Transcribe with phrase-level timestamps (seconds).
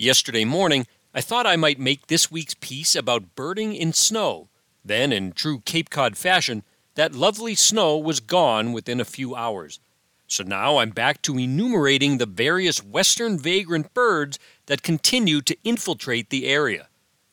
[0.00, 4.48] Yesterday morning, I thought I might make this week's piece about birding in snow.
[4.82, 6.62] Then, in true Cape Cod fashion,
[6.94, 9.78] that lovely snow was gone within a few hours.
[10.26, 16.30] So now I'm back to enumerating the various western vagrant birds that continue to infiltrate
[16.30, 16.88] the area.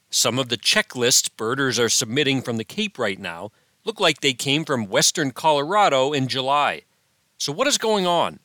[0.10, 3.54] Some of the checklists birders are submitting from the Cape right now
[3.86, 6.82] look like they came from western Colorado in July.
[7.38, 8.42] So, what is going on?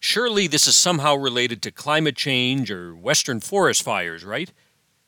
[0.00, 4.52] Surely this is somehow related to climate change or western forest fires, right?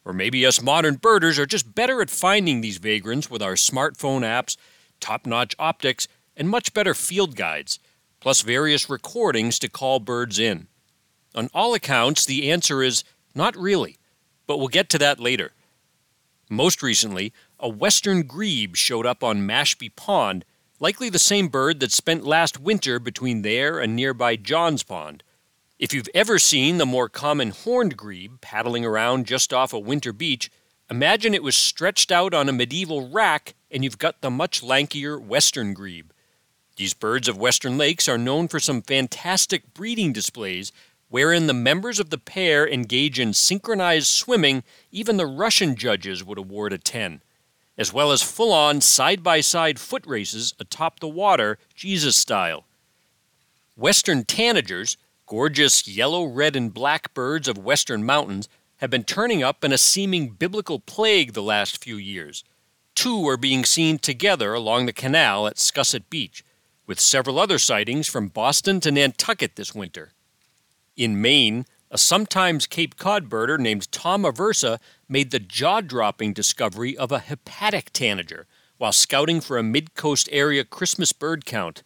[0.04, 4.22] Or maybe us modern birders are just better at finding these vagrants with our smartphone
[4.22, 4.56] apps,
[4.98, 7.78] top notch optics, and much better field guides,
[8.18, 10.66] plus various recordings to call birds in.
[11.34, 13.04] On all accounts, the answer is
[13.34, 13.98] not really,
[14.46, 15.52] but we'll get to that later.
[16.48, 20.44] Most recently, a western grebe showed up on Mashpee Pond,
[20.80, 25.22] likely the same bird that spent last winter between there and nearby Johns Pond.
[25.78, 30.12] If you've ever seen the more common horned grebe paddling around just off a winter
[30.12, 30.50] beach,
[30.90, 35.20] imagine it was stretched out on a medieval rack and you've got the much lankier
[35.20, 36.12] western grebe.
[36.76, 40.72] These birds of western lakes are known for some fantastic breeding displays
[41.10, 46.38] wherein the members of the pair engage in synchronized swimming, even the Russian judges would
[46.38, 47.20] award a 10,
[47.80, 52.66] as well as full on side by side foot races atop the water, Jesus style.
[53.74, 59.64] Western tanagers, gorgeous yellow, red, and black birds of western mountains have been turning up
[59.64, 62.44] in a seeming biblical plague the last few years.
[62.94, 66.44] Two are being seen together along the canal at Scusset Beach,
[66.86, 70.12] with several other sightings from Boston to Nantucket this winter.
[70.98, 76.96] In Maine, a sometimes Cape Cod birder named Tom Aversa made the jaw dropping discovery
[76.96, 78.46] of a hepatic tanager
[78.78, 81.82] while scouting for a mid coast area Christmas bird count.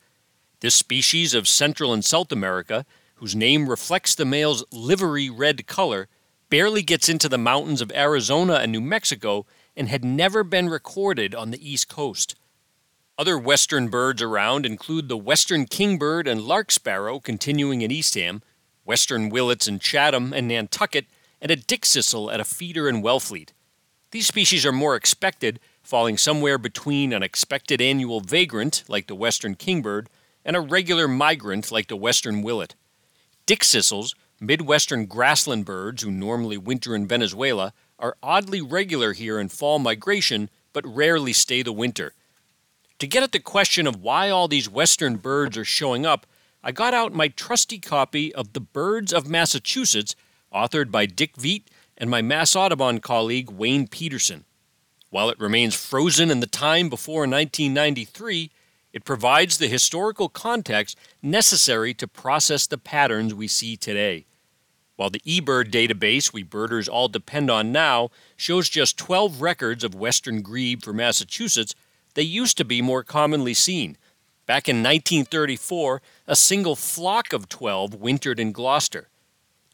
[0.61, 2.85] This species of Central and South America
[3.25, 6.09] whose name reflects the male's livery red color,
[6.51, 9.47] barely gets into the mountains of Arizona and New Mexico
[9.77, 12.35] and had never been recorded on the East Coast.
[13.17, 18.43] Other western birds around include the western kingbird and lark sparrow continuing in Eastham,
[18.85, 21.07] western willets in Chatham and Nantucket,
[21.41, 23.51] and a dickcissel at a feeder in Wellfleet.
[24.11, 29.55] These species are more expected, falling somewhere between an expected annual vagrant, like the western
[29.55, 30.09] kingbird,
[30.45, 32.75] and a regular migrant, like the western willet.
[33.47, 39.79] Dickcissels, Midwestern grassland birds who normally winter in Venezuela, are oddly regular here in fall
[39.79, 42.13] migration but rarely stay the winter.
[42.99, 46.27] To get at the question of why all these western birds are showing up,
[46.67, 50.17] I got out my trusty copy of The Birds of Massachusetts,
[50.51, 51.65] authored by Dick Veit
[51.99, 54.47] and my Mass Audubon colleague Wayne Petersen.
[55.11, 58.51] While it remains frozen in the time before 1993,
[58.95, 64.25] it provides the historical context necessary to process the patterns we see today.
[64.97, 68.09] While the eBird database we birders all depend on now
[68.39, 71.75] shows just 12 records of western grebe for Massachusetts,
[72.15, 73.99] they used to be more commonly seen.
[74.47, 79.09] Back in 1934, a single flock of 12 wintered in Gloucester.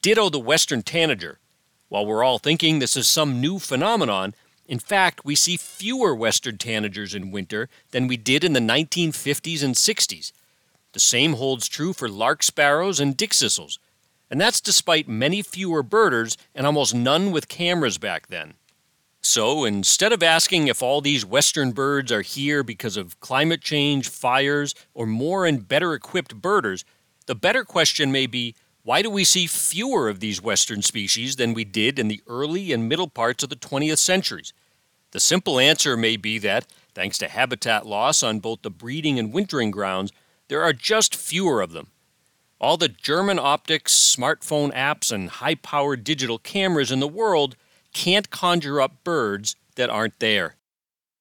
[0.01, 1.39] Ditto the western tanager.
[1.89, 4.33] While we're all thinking this is some new phenomenon,
[4.69, 9.65] in fact, we see fewer western tanagers in winter than we did in the 1950s
[9.65, 10.31] and 60s.
[10.93, 13.79] The same holds true for lark sparrows and dickcissels,
[14.31, 18.55] and that's despite many fewer birders and almost none with cameras back then.
[19.23, 24.09] So instead of asking if all these western birds are here because of climate change,
[24.09, 26.85] fires, or more and better equipped birders,
[27.27, 31.53] the better question may be why do we see fewer of these western species than
[31.53, 34.55] we did in the early and middle parts of the 20th centuries?
[35.11, 39.35] The simple answer may be that, thanks to habitat loss on both the breeding and
[39.35, 40.13] wintering grounds,
[40.49, 41.89] there are just fewer of them.
[42.59, 47.57] All the German optics, smartphone apps, and high powered digital cameras in the world
[47.93, 50.57] can't conjure up birds that aren't there.